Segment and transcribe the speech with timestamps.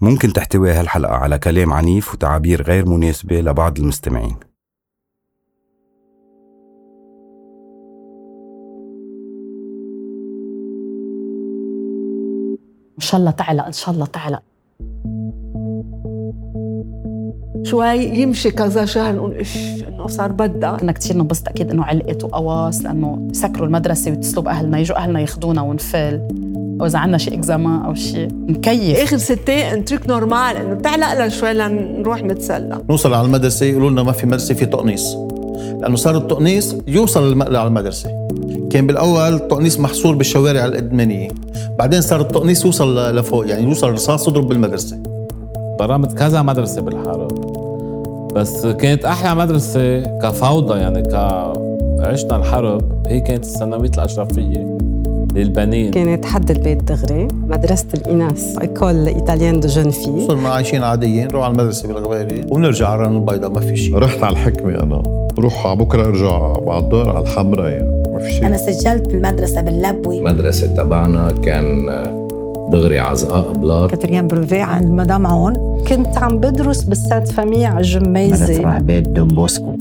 [0.00, 4.36] ممكن تحتوي هالحلقة على كلام عنيف وتعابير غير مناسبة لبعض المستمعين.
[12.96, 14.42] إن شاء الله تعلق إن شاء الله تعلق.
[17.62, 19.56] شوي يمشي كذا شهر نقول إيش
[19.88, 24.78] إنه صار بدها كنا كثير نبسط أكيد إنه علقت وقواص لأنه سكروا المدرسة ويتصلوا بأهلنا
[24.78, 26.45] يجوا أهلنا ياخذونا ونفل.
[26.80, 31.28] أو إذا عندنا شيء اكزاما أو شيء نكيف آخر ستين تريك نورمال إنه بتعلق لها
[31.28, 32.78] شوي لنروح نتسلى.
[32.90, 35.16] نوصل على المدرسة يقولوا لنا ما في مدرسة في تقنيص.
[35.80, 38.10] لأنه صار التقنيص يوصل على المدرسة
[38.70, 41.28] كان بالأول التقنيص محصور بالشوارع الإدمانية.
[41.78, 44.98] بعدين صار التقنيص يوصل لفوق يعني يوصل الرصاص يضرب بالمدرسة.
[45.78, 47.56] برمت كذا مدرسة بالحرب
[48.34, 51.14] بس كانت أحلى مدرسة كفوضى يعني ك
[52.00, 54.78] عشنا الحرب هي كانت الثانوية الأشرفية.
[55.36, 55.90] للبنين.
[55.90, 60.26] كانت حد البيت دغري مدرسة الإناث école italienne de jeunes filles.
[60.26, 63.98] صرنا عايشين عاديين نروح على المدرسة بالغوالي ونرجع على الرن البيضاء ما في شيء.
[63.98, 65.02] رحت على الحكمة أنا.
[65.36, 68.46] بروح على بكرة أرجع بعد الظهر على الحمراء يعني ما في شيء.
[68.46, 70.18] أنا سجلت بالمدرسة باللبوي.
[70.18, 71.86] المدرسة تبعنا كان
[72.72, 75.54] دغري ع زقاق البلاط quatrième brevet عند مدام عون.
[75.88, 78.44] كنت عم بدرس بال Sainte Famille على الجميزة.
[78.44, 79.75] مدرسة بيت دون بوسكو.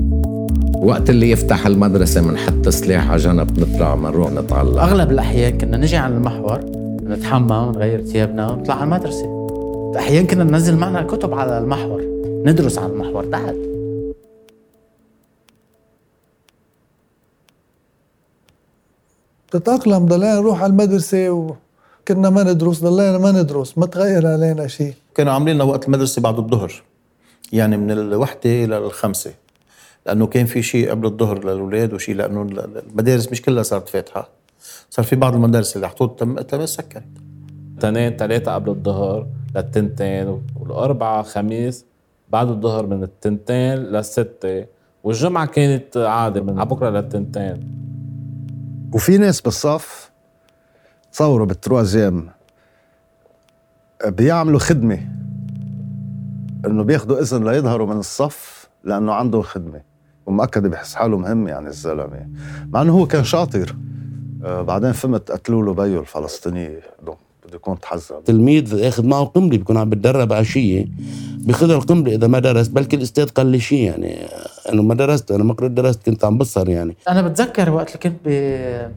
[0.86, 5.97] وقت اللي يفتح المدرسة بنحط سلاح على جنب نطلع بنروح نتعلم أغلب الأحيان كنا نجي
[5.97, 6.59] على المحور
[7.03, 9.47] نتحمى ونغير ثيابنا ونطلع على المدرسة.
[9.97, 12.02] أحيانا كنا ننزل معنا كتب على المحور
[12.45, 13.55] ندرس على المحور تحت.
[19.52, 24.94] تتأقلم ضلينا نروح على المدرسة وكنا ما ندرس ضلينا ما ندرس ما تغير علينا شيء.
[25.16, 26.83] كانوا عاملين لنا وقت المدرسة بعد الظهر
[27.53, 29.44] يعني من الوحدة إلى الخمسة.
[30.06, 34.30] لأنه كان في شيء قبل الظهر للأولاد وشيء لأنه المدارس مش كلها صارت فاتحة.
[34.89, 37.03] صار في بعض المدارس اللي حطوط تم تم سكرت
[37.80, 41.86] اثنين ثلاثة قبل الظهر للتنتين والأربعة خميس
[42.30, 44.66] بعد الظهر من التنتين للستة
[45.03, 47.71] والجمعة كانت عادي من على بكرة للتنتين.
[48.94, 50.11] وفي ناس بالصف
[51.11, 52.30] تصوروا بالتروازيام
[54.05, 54.99] بيعملوا خدمة
[56.65, 59.95] إنه بياخذوا إذن ليظهروا من الصف لأنه عندهم خدمة.
[60.25, 62.27] ومؤكد بحس حاله مهم يعني الزلمة.
[62.69, 63.75] مع إنه هو كان شاطر.
[64.43, 66.80] آه بعدين فهمت قتلوا له بيو الفلسطيني.
[67.45, 68.21] بده يكون تحذر.
[68.25, 70.85] تلميذ ياخذ معه قنبلة بيكون عم بتدرب عشيه
[71.37, 74.27] بياخذ القنبلة إذا ما درس بلكي الأستاذ قال لي شيء يعني.
[74.71, 76.95] إنه ما درست أنا ما كنت درست كنت عم بسهر يعني.
[77.09, 78.91] أنا بتذكر وقت اللي كنت ب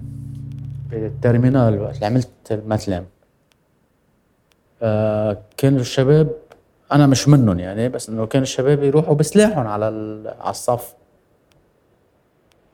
[0.91, 3.05] بال terminale وقت اللي عملت ال math élém
[4.83, 6.31] آه كان الشباب
[6.93, 9.84] أنا مش منهم يعني بس إنه كان الشباب يروحوا بسلاحهم على
[10.41, 10.98] على الصف.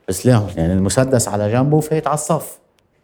[0.09, 2.59] بسلاحهم يعني المسدس على جنبه فايت على الصف.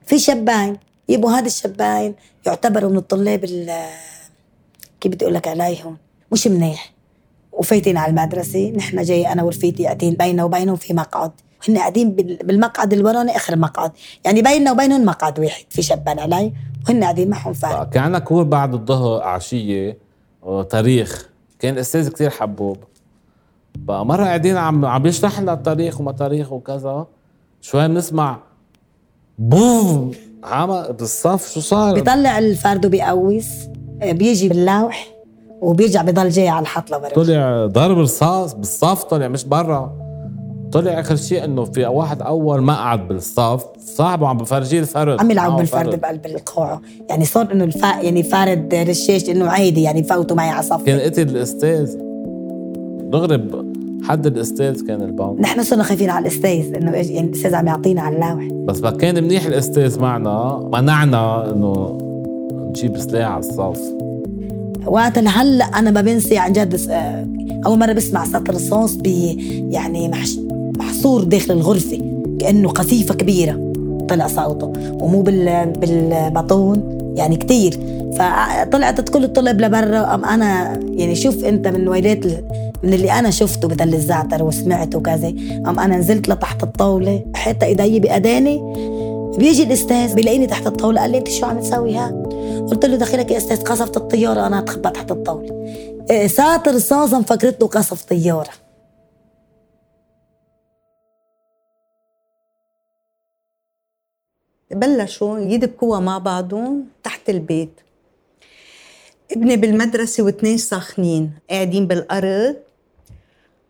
[0.06, 0.78] في شباين
[1.10, 3.46] يبقوا هذا الشباين يعتبروا من الطلاب
[5.02, 5.98] كيف بدي أقول لك عليهم
[6.32, 6.94] مش منيح.
[7.52, 11.32] وفايتين على المدرسة نحن جاي أنا ورفيقي قاعدين بيننا وبينهم في مقعد.
[11.70, 13.92] هن قاعدين بالمقعد الوراني آخر مقعد.
[14.26, 16.54] يعني بيننا وبينهم مقعد واحد في شبان علي
[16.88, 19.98] وهن قاعدين معهم فارق كان عندنا كور بعد الظهر عشيه
[20.42, 21.30] وتاريخ
[21.60, 22.78] كان الاستاذ كثير حبوب.
[23.78, 27.06] بقى مرة قاعدين عم عم يشرح لنا التاريخ وما تاريخ وكذا
[27.62, 28.38] شوي بنسمع
[29.40, 30.12] بوم
[30.44, 33.48] عمل بالصف شو صار؟ بيطلع الفرد وبيقوس
[34.04, 35.08] بيجي باللوح
[35.62, 40.02] وبيرجع بضل جاي على الحط لبرا طلع ضرب رصاص بالصف طلع مش برا.
[40.72, 45.20] طلع آخر شيء إنه في واحد أول ما قعد بالصف صاحبه عم بفرجيه الفرد.
[45.20, 50.04] عم يلعب بالفرد بقلب القاعه يعني صار إنه الفا يعني فارد رشاش إنه عادي يعني
[50.04, 52.11] فوتوا معي على صف كان قتل الأستاذ.
[53.12, 53.42] دغري
[54.04, 58.16] حد الأستاذ كان البنك نحن صرنا خايفين على الأستاذ إنه يعني الأستاذ عم يعطينا على
[58.16, 61.98] اللوح بس ما كان منيح الأستاذ معنا منعنا إنه
[62.54, 63.82] نجيب سلاح على الصف.
[64.86, 66.80] وقت هلأ أنا ما بنسي عن جد
[67.66, 69.38] أول مرة بسمع صوت رصاص بي
[69.72, 70.38] يعني محش
[70.78, 72.02] محصور داخل الغرفة
[72.40, 73.74] كأنه قذيفة كبيرة
[74.10, 74.74] طلع صوته.
[75.02, 77.80] ومو بال بالبطون يعني كتير.
[78.12, 82.26] فطلعت كل الطلاب لبرا أم أنا يعني شوف أنت من ويلات
[82.84, 85.28] من اللي أنا شفته بتل الزعتر وسمعته وكذا.
[85.68, 88.62] أم أنا نزلت لتحت الطاولة حتى إيدي بأداني
[89.38, 92.24] بيجي الأستاذ بيلاقيني تحت الطاولة قال لي أنت شو عم تسوي ها؟
[92.72, 95.68] قلت له دخلك يا أستاذ قصفت الطيارة أنا أتخبى تحت الطاولة.
[96.28, 98.50] ساتر رصاصة مفكرته قصف طيارة
[104.74, 107.82] بلشوا يدبكوها مع بعضهم تحت البيت.
[109.32, 112.56] ابني بالمدرسة واثنين ساخنين قاعدين بالأرض.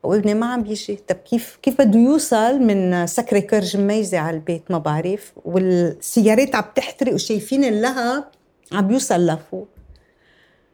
[0.04, 0.96] وابني ما عم بيجي.
[0.96, 5.32] طب كيف كيف بده يوصل من Sacré-Cœur جميزة على البيت؟ ما بعرف.
[5.46, 8.24] والسيارات عم تحترق وشايفين اللهب
[8.72, 9.68] عم بيوصل لفوق.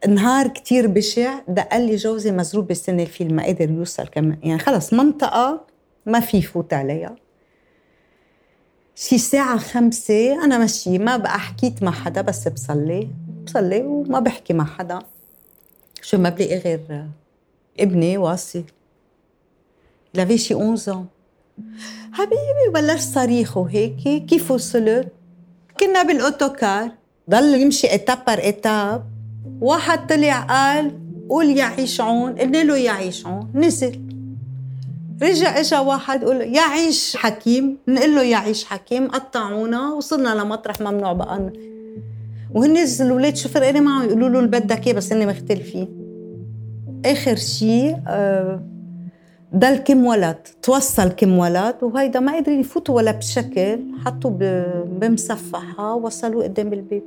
[0.08, 1.40] نهار كتير بشع.
[1.48, 4.38] دق لي جوزي مزروب بالسنة الفيل ما قدر يوصل كمان.
[4.44, 5.62] يعني خلص منطقة
[6.06, 7.16] ما في يفوت عليها.
[9.00, 13.08] شي ساعة خمسة أنا ماشية ما بقى حكيت مع حدا بس بصلي
[13.46, 15.00] بصلي وما بحكي مع حدا.
[16.02, 17.06] شو ما بلاقي غير
[17.80, 18.64] ابني واصي
[20.14, 21.06] لافي شي 11
[22.14, 25.08] حبيبي بلش صريخ وهيك كيف وصلت؟
[25.80, 26.92] كنا بالأوتوكار.
[27.30, 29.06] ضل يمشي اتاب بار اتاب
[29.62, 31.00] واحد طلع قال
[31.30, 34.07] قول يعيش عون قلنا له يعيش عون نزل.
[35.22, 41.52] رجع إجا واحد قول يعيش حكيم؟ نقول له يعيش حكيم قطعونا وصلنا لمطرح ممنوع بقى.
[42.56, 45.88] وهن الاولاد شو فرقني معهم؟ يقولوا له اللي بدك اياه بس هن مختلفين
[47.06, 48.62] آخر شيء آه
[49.56, 54.32] ضل كم ولد توصل كم ولد وهيدا ما قدروا يفوتوا ولا بشكل حطوا
[54.86, 57.06] بمصفحة وصلوا قدام البيت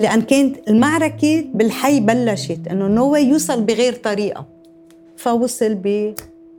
[0.00, 4.46] لأن كانت المعركة بالحي بلشت إنه نو يوصل بغير طريقة.
[5.16, 5.74] فوصل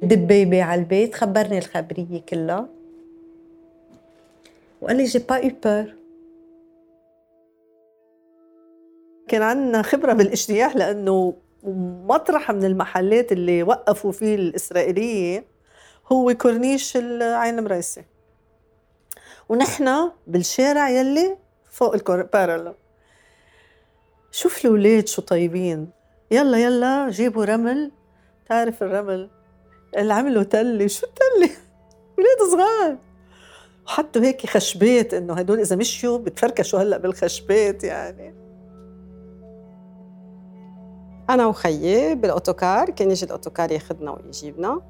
[0.02, 2.68] بدبابة على البيت خبرني الخبرية كلها.
[4.82, 5.94] وقال لي j'ai pas eu peur
[9.28, 11.34] كان عندنا خبرة بالاجتياح لأنه
[12.06, 15.46] مطرح من المحلات اللي وقفوا فيه الإسرائيلية
[16.12, 18.04] هو كورنيش العين المريسي
[19.50, 21.38] ونحن بالشارع يلي
[21.72, 22.74] فوق البارلل
[24.32, 25.90] شوف الأولاد شو طيبين.
[26.32, 27.92] يلا يلا جيبوا رمل.
[28.50, 29.30] تعرف الرمل؟
[29.96, 31.56] اللي عملوا تلة شو التلة
[32.18, 32.98] ولاد صغار.
[33.88, 38.36] وحطوا هيك خشبات إنه هدول إذا مشيوا بتفركشوا هلأ بالخشبات يعني.
[41.30, 44.82] أنا وخيي بالأوتوكار كان يجي الأوتوكار ياخذنا ويجيبنا.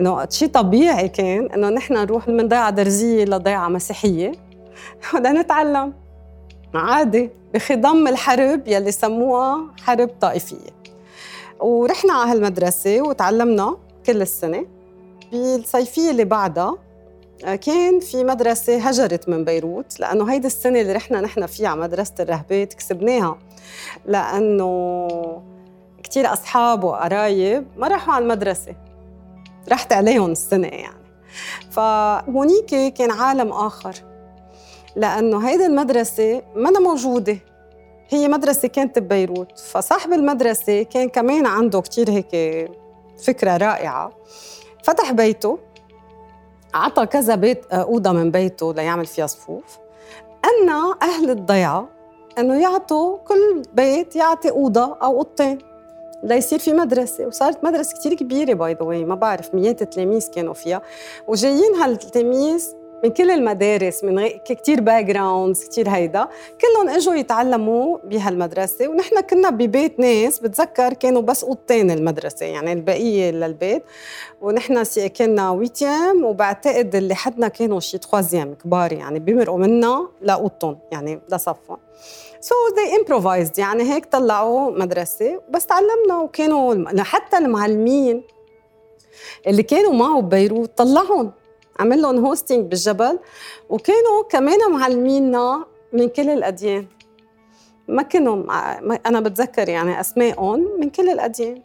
[0.00, 4.32] إنه شيء طبيعي كان إنه نحن نروح من ضيعة درزية لضيعة مسيحية.
[5.14, 5.92] بدنا نتعلم.
[6.74, 7.30] عادي.
[7.54, 10.75] بخضم الحرب يلي سموها حرب طائفية.
[11.60, 13.76] ورحنا على هالمدرسة وتعلمنا
[14.06, 14.66] كل السنة.
[15.32, 16.78] بالصيفية اللي بعدها
[17.40, 22.14] كان في مدرسة هجرت من بيروت لأنه هيدي السنة اللي رحنا نحن فيها على مدرسة
[22.20, 23.38] الرهبات كسبناها.
[24.06, 25.08] لأنه
[26.02, 28.74] كتير أصحاب وقرايب ما راحوا على المدرسة.
[29.68, 31.06] رحت عليهم السنة يعني.
[31.70, 33.94] فهونيك كان عالم آخر.
[34.96, 37.38] لأنه هيدي المدرسة ما موجودة.
[38.08, 42.70] هي مدرسة كانت ببيروت فصاحب المدرسة كان كمان عنده كتير هيك
[43.24, 44.12] فكرة رائعة.
[44.82, 45.58] فتح بيته
[46.74, 49.78] عطى كذا بيت آه، أوضة من بيته ليعمل فيها صفوف.
[50.44, 50.68] أن
[51.02, 51.88] أهل الضيعة
[52.38, 55.58] إنه يعطوا كل بيت يعطي أوضة أو أوضتين
[56.22, 57.26] ليصير في مدرسة.
[57.26, 60.82] وصارت مدرسة كتير كبيرة by the ما بعرف مئات التلاميذ كانوا فيها.
[61.28, 62.74] وجايين هالتلاميذ
[63.04, 66.28] من كل المدارس من كثير backgrounds كثير هيدا
[66.60, 73.30] كلهم إجوا يتعلموا بهالمدرسة ونحن كنا ببيت ناس بتذكر كانوا بس اوضتين المدرسة يعني البقية
[73.30, 73.82] للبيت
[74.40, 81.20] ونحن كنا huitième وبعتقد اللي حدنا كانوا شي troisième كبار يعني بيمرقوا منا لاوضتهم يعني
[81.32, 81.78] لصفهم.
[82.40, 88.22] so they improvised يعني هيك طلعوا مدرسة بس تعلمنا وكانوا حتى المعلمين
[89.46, 91.32] اللي كانوا معه ببيروت طلعهم.
[91.78, 93.18] عمل لهم housing بالجبل.
[93.68, 96.86] وكانوا كمان معلمينا من كل الأديان.
[97.88, 98.44] ما كانوا
[99.06, 101.62] أنا بتذكر يعني أسمائهم من كل الأديان.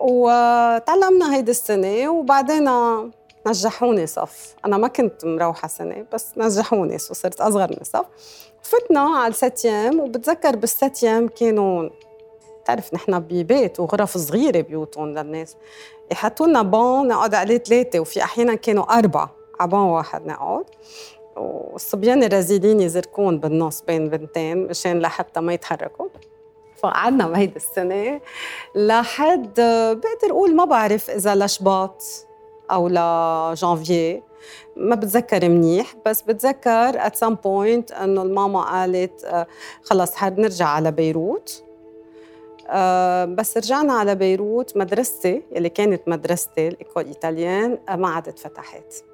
[0.00, 2.70] وتعلمنا هيدي السنة وبعدين
[3.46, 4.54] نجحوني صف.
[4.64, 8.06] أنا ما كنت مروحة سنة بس نجحوني وصرت أصغر من صف.
[8.62, 11.88] فتنا على الستيام وبتذكر بالستيام كانوا
[12.62, 15.56] بتعرف نحن ببيت وغرف صغيرة بيوتهم للناس.
[16.12, 19.30] يحطوا لنا بون نقعد عليه ثلاثة وفي أحيانا كانوا أربعة
[19.60, 20.64] على بون واحد نقعد.
[21.36, 26.08] والصبيان الرزيلين يزركون بالنص بين بنتين مشان لحتى ما يتحركوا.
[26.76, 28.20] فقعدنا بهيدي السنة
[28.74, 29.54] لحد
[29.90, 32.02] بقدر أقول ما بعرف إذا لشباط
[32.70, 34.22] أو لجانفيي
[34.76, 39.46] ما بتذكر منيح بس بتذكر at some point إنه الماما قالت
[39.82, 41.63] خلص حنرجع على بيروت.
[42.68, 48.38] آه، بس رجعنا على بيروت مدرستي اللي كانت مدرستي ال école italienne آه، ما عادت
[48.38, 49.04] فتحت.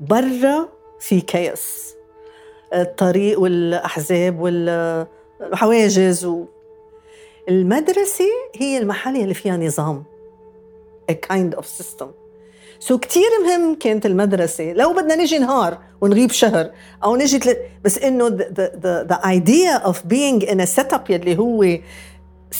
[0.00, 0.68] برا
[1.00, 1.94] في كيس.
[2.74, 6.44] الطريق والأحزاب والحواجز و...
[7.48, 10.04] المدرسة هي المحل اللي فيها نظام
[11.12, 12.23] a kind of system.
[12.86, 14.72] سو كتير مهم كانت المدرسة.
[14.72, 16.70] لو بدنا نجي نهار ونغيب شهر
[17.04, 17.56] أو نجي تل...
[17.84, 21.78] بس إنه the, idea of being in a setup يلي هو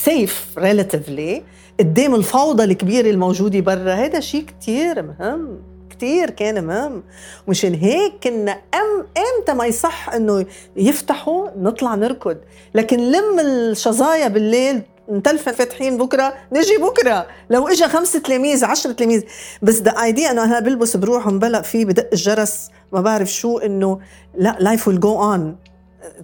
[0.05, 1.41] safe relatively
[1.79, 5.59] قدام الفوضى الكبيرة الموجودة برا هذا شيء كتير مهم.
[5.89, 7.03] كتير كان مهم.
[7.47, 12.37] مشان هيك كنا أم إمتى ما يصح إنه يفتحوا نطلع نركض.
[12.75, 17.27] لكن لم الشظايا بالليل نتلفن فاتحين بكرة نجي بكرة.
[17.49, 19.23] لو اجى خمس تلاميذ عشرة تلاميذ.
[19.61, 23.99] بس the idea إنه أنا بلبس بروح ومبلق فيه بدق الجرس ما بعرف شو إنه
[24.35, 25.55] لا life will go on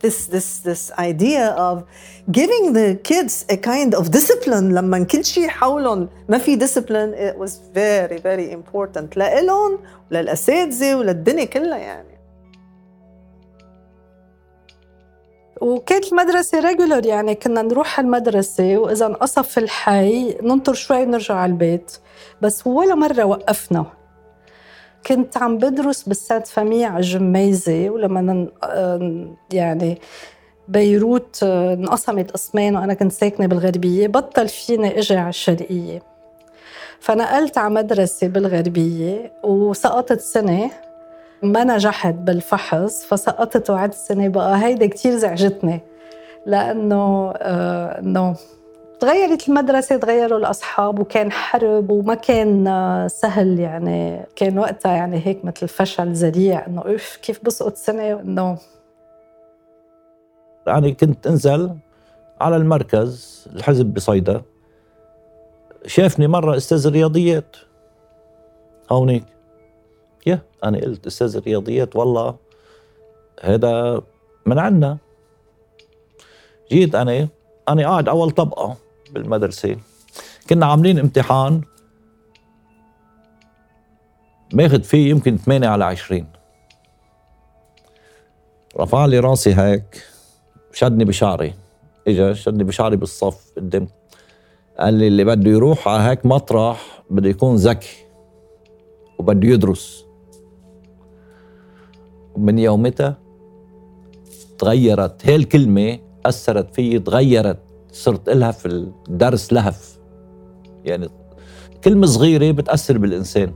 [0.05, 1.83] this this this idea of
[2.39, 6.09] giving the kids a kind of discipline لما كل شيء حولهم.
[6.29, 7.13] ما في discipline.
[7.15, 9.17] It was very very important.
[9.17, 9.79] لإلهم
[10.11, 12.11] وللأساتذة وللدنيا كلها يعني.
[15.62, 21.91] وكانت المدرسة regular يعني كنا نروح المدرسة وإذا انقصف الحي ننطر شوي ونرجع على البيت.
[22.41, 23.86] بس ولا مرة وقفنا.
[25.06, 28.48] كنت عم بدرس بال Sainte Famille على الجميزة ولما
[29.53, 30.01] يعني
[30.68, 36.03] بيروت انقسمت قسمين وأنا كنت ساكنة بالغربية بطل فيني أجي على الشرقية.
[37.00, 40.72] فنقلت على مدرسة بالغربية وسقطت سنة.
[41.43, 45.81] ما نجحت بالفحص فسقطت وعدت سنة بقى هيدا كتير زعجتني
[46.45, 48.36] لأنه آه إنه
[49.00, 52.65] تغيرت المدرسة تغيروا الأصحاب وكان حرب وما كان
[53.10, 58.57] سهل يعني كان وقتها يعني هيك مثل فشل ذريع إنه أوف كيف بسقط سنة إنه
[60.67, 61.75] يعني كنت أنزل
[62.41, 64.41] على المركز الحزب بصيدا.
[65.86, 67.55] شافني مرة أستاذ الرياضيات
[68.91, 69.24] هونيك.
[70.25, 72.36] يا أنا قلت أستاذ الرياضيات والله
[73.42, 74.01] هذا
[74.46, 74.98] من عنا.
[76.72, 77.28] جيت أنا
[77.70, 78.78] أنا قاعد أول طبقة
[79.12, 79.78] بالمدرسة.
[80.50, 81.62] كنا عاملين امتحان
[84.54, 86.28] ماخذ فيه يمكن 8 على 20
[88.78, 90.04] رفع لي راسي هيك
[90.74, 91.54] شدني بشعري.
[92.08, 93.88] إجا شدني بشعري بالصف قدام.
[94.80, 98.06] قال لي اللي بده يروح على هيك مطرح بده يكون ذكي
[99.18, 100.06] وبده يدرس.
[102.35, 103.17] ومن يومتها
[104.59, 105.21] تغيرت.
[105.23, 107.59] هي الكلمة أثرت فيي تغيرت
[107.91, 108.65] صرت إلها في
[109.09, 110.00] الدرس لهف.
[110.85, 111.09] يعني
[111.83, 113.53] كلمة صغيرة بتأثر بالإنسان.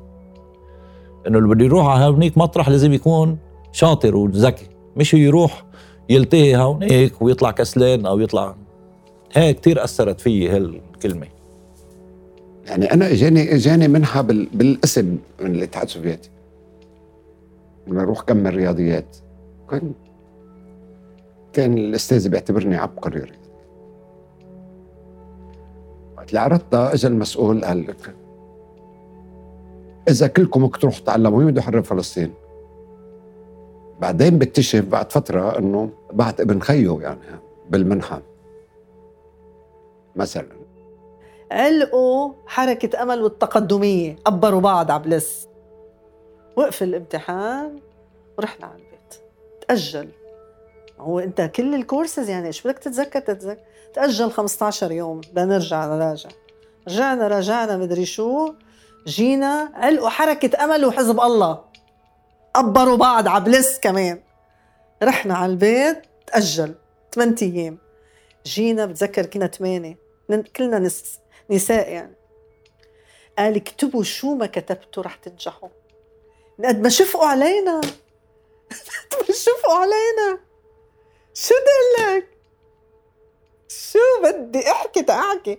[1.27, 3.37] إنه اللي بده يروح على هونيك مطرح لازم يكون
[3.71, 4.67] شاطر وذكي.
[4.95, 5.65] مش يروح
[6.09, 8.55] يلتهي هونيك ويطلع كسلان أو يطلع.
[9.33, 11.27] هي كتير أثرت فيي هالكلمة
[12.67, 16.29] يعني أنا إجاني إجاني منحة بالاسم من الاتحاد السوفيتي.
[17.87, 19.17] لما أروح كمل رياضيات.
[19.69, 19.93] كان
[21.53, 23.31] كان الأستاذ بيعتبرني عبقري
[26.17, 27.65] وقت اللي عرضتها اجى المسؤول.
[27.65, 28.15] قال لك
[30.09, 32.33] إذا كلكم تروحوا تعلموا مين بده فلسطين.
[34.01, 37.19] بعدين بكتشف بعد فترة إنه بعت ابن خيه يعني
[37.69, 38.21] بالمنحة.
[40.15, 40.47] مثلا.
[41.51, 45.47] علقوا حركة أمل والتقدمية قبروا بعض عبلس.
[46.55, 47.79] وقف الامتحان
[48.37, 49.21] ورحنا على البيت.
[49.67, 50.09] تأجل.
[50.99, 53.61] هو أنت كل الكورسز يعني شو بدك تتذكر؟ تتذكر.
[53.93, 56.29] تأجل 15 يوم بدنا نرجع نراجع.
[56.87, 58.53] رجعنا راجعنا مدري شو.
[59.07, 61.63] جينا علقوا حركة أمل وحزب الله.
[62.53, 64.21] قبروا بعض عبلس كمان.
[65.03, 66.75] رحنا على البيت تأجل.
[67.11, 67.77] 8 أيام.
[68.45, 69.97] جينا بتذكر كنا ثمانية
[70.55, 71.19] كلنا نس...
[71.49, 72.15] نساء يعني.
[73.37, 75.69] قال اكتبوا شو ما كتبتوا رح تنجحوا.
[76.63, 77.81] قد ما شفقوا علينا.
[79.11, 80.39] قد ما شفقوا علينا.
[81.33, 82.27] شو بدي لك؟
[83.67, 85.57] شو بدي أحكي؟ تاحكي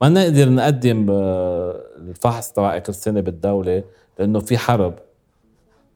[0.00, 3.84] ما نقدر نقدم الفحص تبع آخر سنة بالدولة
[4.18, 4.98] لأنه في حرب.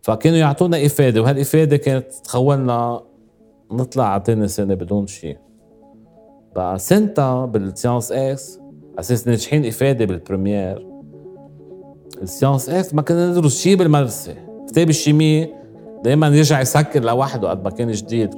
[0.03, 3.05] فكانوا يعطونا إفادة وهالإفادة كانت تخولنا
[3.71, 5.39] نطلع على تاني سنة بدون شيء.
[6.55, 8.59] بقى سنتا بال sciences ex
[8.99, 10.87] أساس ناجحين افاده بال première
[12.23, 14.35] ال sciences ex ما كنا ندرس شيء بالمدرسة
[14.69, 15.49] كتاب الشيمي
[16.05, 18.35] دائما يرجع يسكر لوحده قد ما كان جديد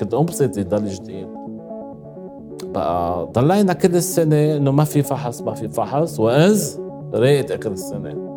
[0.00, 1.26] كنت انبسط يضل جديد
[2.64, 6.78] بقى ضلينا كل السنة انه ما في فحص ما في فحص واذ
[7.14, 8.28] راقت اخر السنة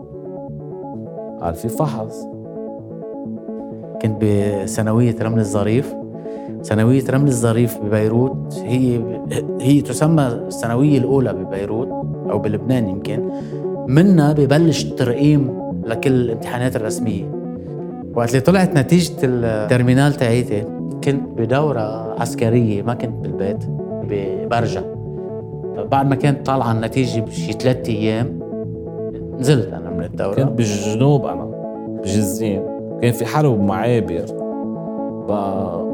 [1.42, 2.24] قال في فحص
[4.02, 5.94] كنت بثانوية رمل الظريف.
[6.64, 9.02] ثانوية رمل الظريف ببيروت هي
[9.62, 11.88] هي تسمى الثانوية الأولى ببيروت
[12.30, 13.30] أو بلبنان يمكن.
[13.88, 17.32] منها ببلش الترقيم لكل الامتحانات الرسمية.
[18.16, 20.62] وقت اللي طلعت نتيجة الترمينال تاعيتي
[21.04, 23.66] كنت بدورة عسكرية ما كنت بالبيت
[24.52, 24.82] برجع
[25.92, 28.40] بعد ما كانت طالعة النتيجة بشي ثلاث أيام
[29.40, 30.36] نزلت أنا من الدورة.
[30.36, 31.46] كنت بالجنوب أنا
[32.04, 32.64] بجزين.
[33.02, 34.26] كان في حرب معابر.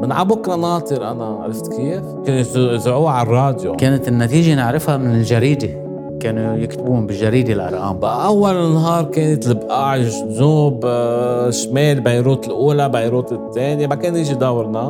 [0.02, 2.40] من على بكرة ناطر أنا عرفت كيف؟ كانوا
[2.74, 3.76] يذيعوها على الراديو.
[3.76, 5.68] كانت النتيجة نعرفها من الجريدة.
[6.20, 7.98] كانوا يكتبون بالجريدة الأرقام.
[7.98, 14.82] بأول النهار كانت البقاع جنوب آه، شمال بيروت الأولى بيروت الثانية ما كان يجي دورنا.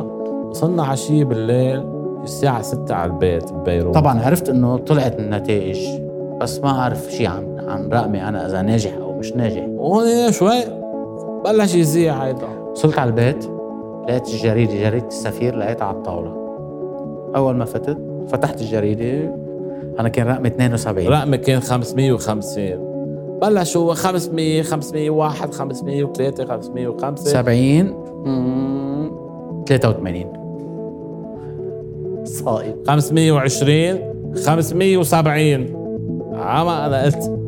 [0.49, 1.83] وصلنا عشية بالليل
[2.23, 3.95] الساعة 6 على البيت ببيروت.
[3.95, 5.79] طبعا عرفت إنه طلعت النتائج
[6.41, 9.65] بس ما أعرف شيء عن عن رقمي أنا إذا ناجح أو مش ناجح.
[9.77, 10.59] وهون شوي
[11.45, 12.47] بلش يزيع هيدا.
[12.71, 13.58] وصلت على البيت.
[14.07, 16.31] لقيت الجريده جريدة السفير لقيتها على الطاولة.
[17.35, 19.35] أول ما فتت فتحت الجريدة
[19.99, 22.89] أنا كان رقمي 72 رقمي كان 550
[23.41, 27.93] بلش هو 500 501 503 505 70
[29.67, 30.25] 83
[32.23, 32.75] صائب.
[32.87, 33.99] 520
[34.45, 35.67] 570
[36.33, 37.39] عما أنا قلت.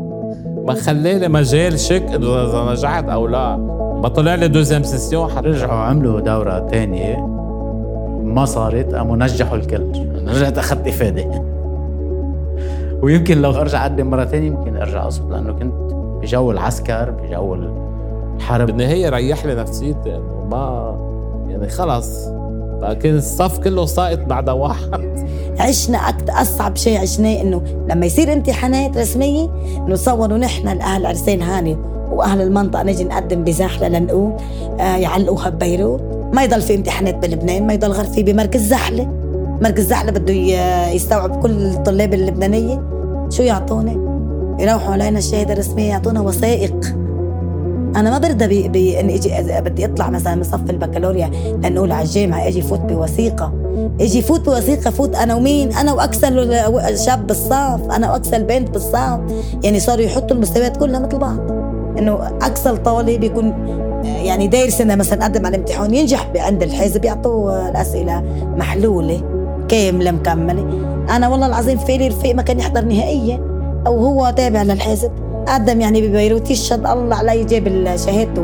[0.68, 3.81] ما خلالي مجال شك إذا نجحت أو لا.
[4.02, 7.18] ما طلع لي دوزيام سيسيون رجعوا عملوا دورة تانية.
[8.24, 9.96] ما صارت قاموا نجحوا الكل.
[9.96, 11.44] أنا رجعت أخذت إفادة.
[13.02, 17.58] ويمكن لو أرجع أقدم مرة تانية يمكن أرجع أصوت لأنه كنت بجو العسكر بجو
[18.36, 18.68] الحرب.
[18.68, 20.96] بالنهاية ريح لي نفسيتي إنه ما
[21.50, 22.28] يعني خلص
[22.82, 25.26] بقى كان الصف كله ساقط بعد واحد.
[25.60, 31.42] عشنا أكتر أصعب شيء عشناه إنه لما يصير امتحانات رسمية إنه تصوروا نحن الأهل عرسان
[31.42, 31.91] هاني.
[32.12, 34.34] وأهل المنطقة نجي نقدم بزحلة لنقول
[34.80, 36.02] آه يعلقوها ببيروت.
[36.34, 39.08] ما يضل في امتحانات بلبنان ما يضل غير في بمركز زحلة.
[39.62, 40.34] مركز زحلة بده
[40.94, 42.84] يستوعب كل الطلاب اللبنانية.
[43.30, 44.12] شو يعطوني
[44.60, 46.96] يروحوا علينا الشهادة الرسمية يعطونا وثائق.
[47.96, 51.32] أنا ما برضى باني إجي بدي أطلع مثلا من صف البكالوريا
[51.64, 53.54] لنقول على الجامعة أجي فوت بوثيقة.
[54.00, 56.52] أجي فوت بوثيقة فوت أنا ومين؟ أنا وأكثر
[56.96, 59.20] شاب بالصف أنا وأكثر بنت بالصف.
[59.64, 61.61] يعني صاروا يحطوا المستويات كلها مثل بعض.
[62.02, 63.54] إنه أكثر طالب يكون
[64.04, 68.24] يعني داير سنة مثلا قدم على الامتحان ينجح عند الحزب يعطوه الأسئلة
[68.58, 69.22] محلولة
[69.68, 70.66] كامله مكمله
[71.10, 73.40] أنا والله العظيم فيلي رفيق ما كان يحضر نهائيا
[73.88, 75.12] أو هو تابع للحزب
[75.48, 78.42] قدم يعني ببيروت يشهد الله علي جاب شهادته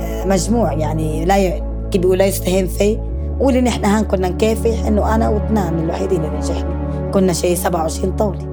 [0.00, 1.62] آه، مجموع يعني لا ي...
[1.90, 2.98] كيف بيقول لا يستهان فيه.
[3.40, 7.10] قولي نحن هان كنا نكافح إنه أنا واثنان الوحيدين اللي نجحنا.
[7.14, 8.51] كنا شيء 27 طاوله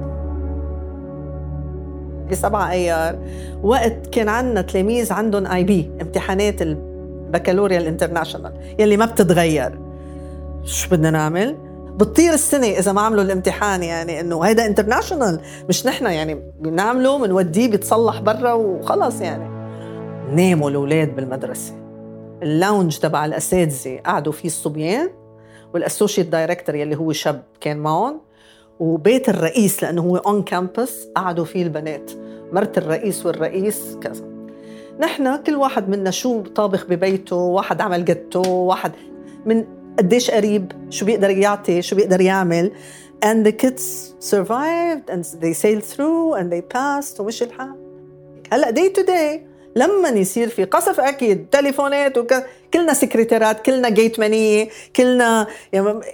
[2.30, 3.18] ب 7 أيار.
[3.62, 9.78] وقت كان عندنا تلاميذ عندهم IB امتحانات البكالوريا ال international يلي ما بتتغير.
[10.64, 11.56] شو بدنا نعمل؟
[11.96, 17.70] بتطير السنة إذا ما عملوا الامتحان يعني إنه هيدا international مش نحن يعني بنعمله بنوديه
[17.70, 19.50] بيتصلح برا وخلص يعني.
[20.34, 21.72] ناموا الأولاد بالمدرسة.
[22.42, 25.10] ال lounge تبع الأساتذة قعدوا فيه الصبيان
[25.74, 28.20] وال associate director يلي هو شاب كان معهم
[28.80, 32.10] وبيت الرئيس لأنه هو on campus قعدوا فيه البنات
[32.52, 34.24] مرت الرئيس والرئيس كذا.
[35.00, 38.92] نحن كل واحد منا شو طابخ ببيته واحد عمل جاتو واحد
[39.46, 39.64] من
[39.98, 42.72] قديش قريب شو بيقدر يعطي شو بيقدر يعمل.
[43.24, 47.74] And the kids survived and they sailed through and they passed ومشي الحال.
[48.52, 52.34] هلا day to day لما يصير في قصف أكيد تليفونات وك...
[52.74, 55.46] كلنا سكرتيرات كلنا جيت منيه كلنا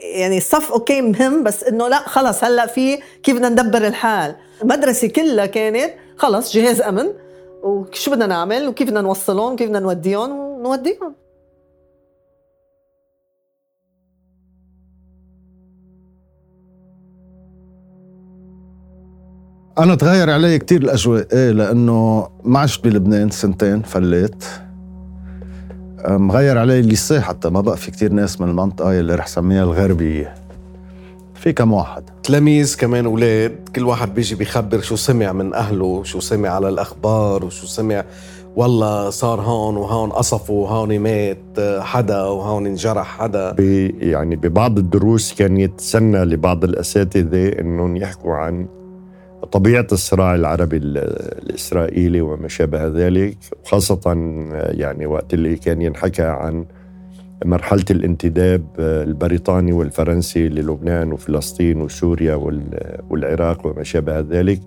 [0.00, 5.08] يعني الصف أوكي مهم بس إنه لا خلص هلأ في كيف بدنا ندبر الحال؟ المدرسة
[5.08, 7.12] كلها كانت خلص جهاز أمن
[7.62, 11.14] وشو بدنا نعمل؟ وكيف بدنا نوصلهم؟ كيف بدنا نوديهم؟ ونوديهم
[19.78, 24.44] أنا تغير علي كتير الأجواء إيه لأنه ما عشت بلبنان سنتين فليت.
[26.08, 30.34] مغير علي الليسيه حتى ما بقى في كتير ناس من المنطقة اللي رح سميها الغربية.
[31.34, 32.02] في كم واحد.
[32.22, 37.44] تلاميذ كمان أولاد كل واحد بيجي بيخبر شو سمع من أهله شو سمع على الأخبار
[37.44, 38.04] وشو سمع
[38.56, 43.54] والله صار هون وهون قصفوا وهون مات حدا وهون انجرح حدا.
[43.98, 48.66] يعني ببعض الدروس كان يتسنى لبعض الأساتذة إنهم يحكوا عن
[49.52, 54.00] طبيعة الصراع العربي الإسرائيلي وما شابه ذلك وخاصة
[54.52, 56.64] يعني وقت اللي كان ينحكى عن
[57.44, 62.34] مرحلة الانتداب البريطاني والفرنسي للبنان وفلسطين وسوريا
[63.10, 64.60] والعراق وما شابه ذلك.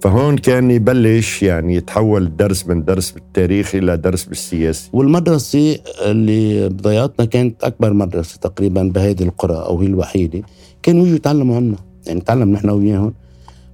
[0.00, 7.26] فهون كان يبلش يعني يتحول الدرس من درس بالتاريخ إلى درس بالسياسة والمدرسة اللي بضيعتنا
[7.26, 10.42] كانت أكبر مدرسة تقريبا بهذه القرى أو هي الوحيدة
[10.82, 13.14] كانوا يجوا يتعلموا عنا يعني نتعلم نحن وياهم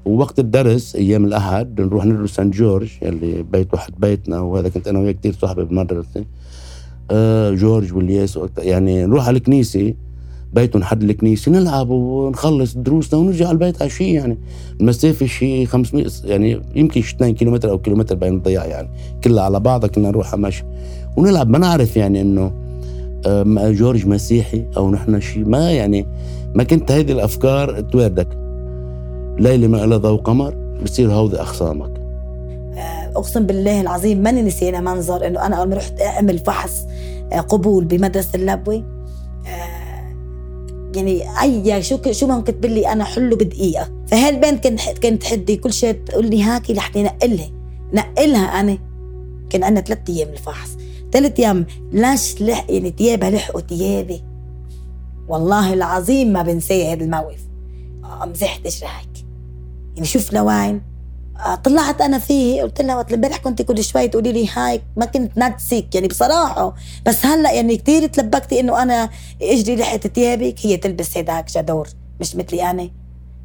[0.05, 4.99] ووقت الدرس أيام الأحد نروح ندرس سان جورج اللي بيت واحد بيتنا وهذا كنت أنا
[4.99, 6.25] وياه كثير صحبه بالمدرسة.
[7.11, 9.95] آه جورج والياس يعني نروح على الكنيسة
[10.53, 14.39] بيتهم حد الكنيسة نلعب ونخلص دروسنا ونرجع على البيت عشية يعني.
[14.81, 18.89] المسافة شيء 500 يعني يمكن 2 كيلومتر أو كيلومتر بين الضياع يعني.
[19.25, 20.65] كلها على بعضها كنا نروح مشي.
[21.17, 22.53] ونلعب ما نعرف يعني إنه
[23.27, 26.07] آه جورج مسيحي أو نحن شيء ما يعني
[26.55, 28.48] ما كنت هذه الأفكار تواردك.
[29.39, 31.99] ليلة ما إلى ضوء قمر بصير هودي أخصامك.
[33.17, 36.87] أقسم بالله العظيم ماني نسينا منظر إنه أنا أول ما رحت أعمل فحص
[37.33, 38.85] آه، قبول بمدرسة اللبوي
[39.47, 40.15] آه،
[40.95, 43.89] يعني أي شو شو ممكن تقول لي أنا حله بدقيقة.
[44.07, 47.51] فهالبنت كانت كانت تحدي كل شيء تقول لي هاكي؟ لحتى نقلها
[47.93, 48.79] نقلها أنا.
[49.51, 50.71] كان عندنا ثلاث أيام الفحص.
[51.13, 54.23] ثلاث أيام لاش لح يعني ثيابها لحقوا ثيابي
[55.29, 57.49] والله العظيم ما بنساه هذا الموقف.
[58.05, 59.08] آه، مزحتش هيك
[59.99, 60.83] يعني شوف لوين.
[61.47, 65.05] آه، طلعت أنا فيه قلت لها وقت امبارح كنت كل شوي تقولي لي هاي ما
[65.05, 66.75] كنت نتسك يعني بصراحة.
[67.07, 69.11] بس هلأ يعني كثير تلبكتي إنه أنا
[69.43, 71.89] إجري لحقت ثيابك هي تلبس هيداك جدور
[72.21, 72.91] مش مثلي أنا.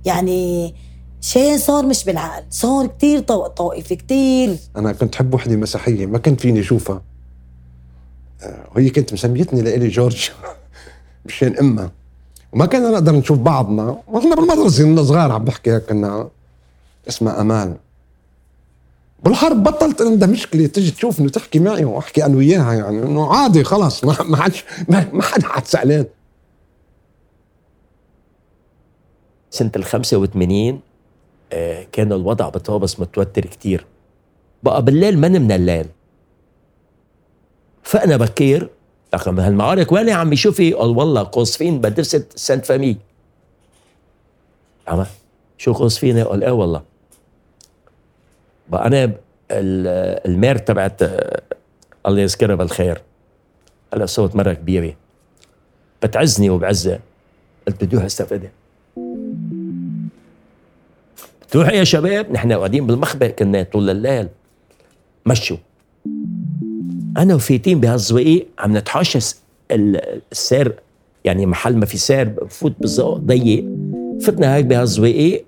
[0.05, 0.73] يعني
[1.21, 4.57] شيء صار مش بالعقل صار كتير طائف كتير.
[4.77, 7.01] أنا كنت حب وحدة مسيحية ما كنت فيني أشوفها.
[8.43, 10.29] آه، وهي كنت مسميتني لإلي جورج
[11.25, 11.91] مشان أمها.
[12.53, 13.97] وما كنا نقدر نشوف بعضنا.
[14.07, 16.29] وإحنا بالمدرسة صغار عم بحكي كنا.
[17.07, 17.77] اسمها أمال.
[19.23, 24.03] بالحرب بطلت عندها مشكلة تجي تشوفني وتحكي معي وأحكي أنا وياها يعني إنه عادي خلص
[24.03, 26.05] ما ما حدش ما حدا حد زعلان
[29.51, 30.79] سنة ال 85
[31.53, 33.85] آه، كان الوضع بطابس متوتر كتير.
[34.63, 35.85] بقى بالليل من من الليل.
[37.83, 38.69] فأنا بكير
[39.13, 42.97] رقم هالمعارك وين يا عمي؟ شوفي قال والله قاصفين مدرسة سانت فامي.
[44.87, 45.05] عم
[45.57, 46.81] شو قاصفين قال إيه والله؟
[48.73, 49.11] بقى أنا
[49.51, 51.01] المير تبعت
[52.07, 53.01] الله يذكرها بالخير.
[53.93, 54.93] هلا صوت مرة كبيرة.
[56.03, 56.99] بتعزني وبعزها
[57.67, 58.51] قلت بدي استفدها.
[61.49, 64.27] تروحوا يا شباب نحن قاعدين بالمخبأ كنا طول الليل.
[65.25, 65.57] مشوا.
[67.17, 69.35] أنا وفيتين بهالزويق عم نتحاشى
[69.71, 70.79] السير
[71.25, 73.65] يعني محل ما في سير بفوت بالزق ضيق.
[74.21, 75.45] فتنا هيك بهالزويق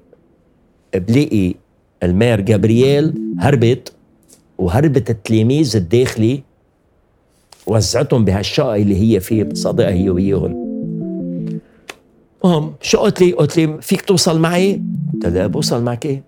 [0.96, 1.56] بلاقي
[2.06, 3.92] المير جابرييل هربت
[4.58, 6.44] وهربت التلاميذ الداخلي
[7.68, 10.66] وزعتهم بهالشقة اللي هي فيه بصدقها هي وياهم
[12.46, 14.82] المهم شو قلت لي؟ قلت لي فيك توصل معي؟
[15.14, 16.24] قلت لها بوصل معك إيه؟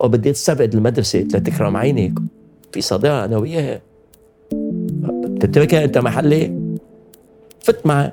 [0.00, 2.18] وبدي تستبعد المدرسة لتكرم عينك
[2.72, 3.80] في صداقة أنا وياها
[5.24, 6.74] بتتركها أنت محلي؟
[7.60, 8.12] فت معها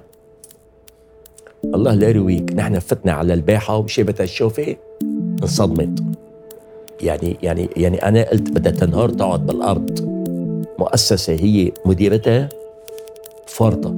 [1.65, 4.75] الله لا يرويك نحن فتنا على الباحة وشابت الشوفة
[5.41, 6.03] انصدمت
[7.03, 9.99] يعني يعني يعني أنا قلت بدها تنهار تقعد بالأرض.
[10.79, 12.49] مؤسسة هي مديرتها
[13.45, 13.95] فرطة.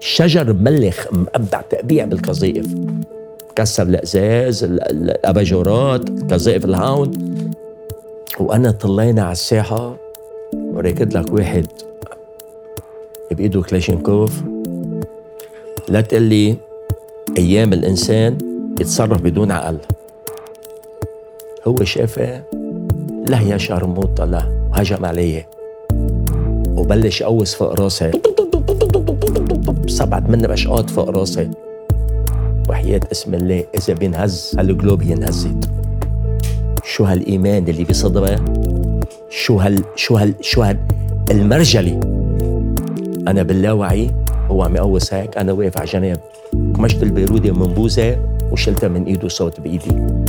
[0.00, 2.66] شجر ملخ مقبع تقبيع بالقذائف.
[3.56, 7.10] كسر الأزاز الأباجورات القذائف الهاون.
[8.40, 9.96] وأنا طلينا على الساحة
[10.54, 11.66] وركض لك واحد
[13.30, 14.42] بإيده كلاشينكوف.
[15.88, 16.56] لا تقول لي
[17.38, 18.38] أيام الإنسان
[18.80, 19.78] يتصرف بدون عقل.
[21.66, 22.44] هو شافها
[23.28, 25.44] لا يا شرموطة لا هجم علي
[26.76, 28.10] وبلش يقوس فوق راسي
[29.86, 31.50] سبعة من بشقات فوق راسي
[32.68, 35.70] وحياة اسم الله إذا بينهز هالقلوب ينهزت.
[36.84, 38.44] شو هالإيمان اللي بصدرها
[39.30, 40.78] شو هال شو هال شو هال
[41.30, 42.00] المرجلي؟
[43.28, 44.10] أنا باللاوعي
[44.50, 46.18] هو عم يقوس هيك أنا واقف على جنب.
[46.76, 48.16] كمشت البيرودة من بوزة
[48.52, 50.19] وشلتها من إيده صوت بإيدي.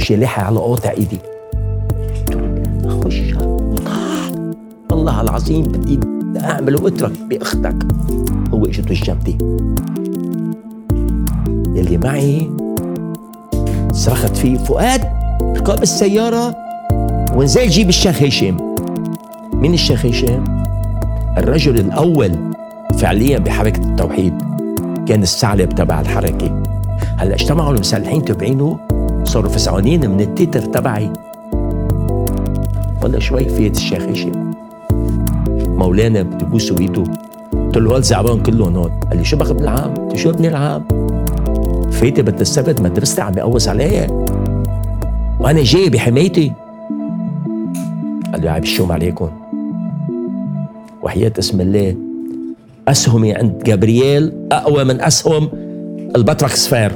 [0.00, 1.18] شلحها على قاطع إيدي.
[3.04, 3.34] خش
[4.90, 6.00] والله العظيم بدي
[6.40, 7.76] أعمل وأترك بأختك.
[8.54, 9.38] هو إجته جنبي
[11.78, 12.50] يلي معي
[13.92, 15.00] صرخت فيه فؤاد
[15.42, 16.56] ركاب السيارة
[17.34, 18.74] ونزل جيب الشيخ هشام
[19.52, 20.62] مين الشيخ هشام؟
[21.38, 22.32] الرجل الأول
[22.98, 24.34] فعليا بحركة التوحيد.
[25.06, 26.62] كان الثعلب تبع الحركة.
[27.18, 28.78] هلأ اجتمعوا المسلحين تبعينه
[29.30, 31.12] صاروا فسعانين من التتر تبعي.
[33.02, 34.54] وأنا شوي فيت الشيخ هشام.
[35.66, 37.04] مولانا بدي بوس ايده
[37.52, 38.90] قلت له هالزعبان كلهم هون.
[39.10, 40.84] قال لي شو باخذ العام؟ قلت شو ابني العام؟
[41.90, 44.06] فايتة بدي السبت مدرستي عم يقوص عليها.
[45.40, 46.52] وأنا جاي بحمايتي.
[48.32, 49.30] قال لي عيب الشوم عليكم؟
[51.02, 51.96] وحياة اسم الله
[52.88, 55.48] أسهمي عند جابرييل أقوى من أسهم
[56.16, 56.92] البطرخ سفير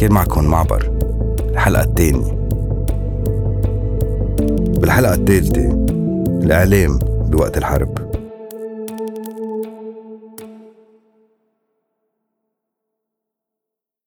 [0.00, 0.90] كان معكم معبر.
[1.50, 2.32] الحلقة الثانية
[4.80, 5.70] بالحلقة الثالثة
[6.42, 8.09] الإعلام بوقت الحرب.